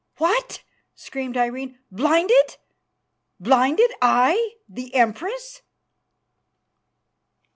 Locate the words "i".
2.57-2.57, 4.01-4.53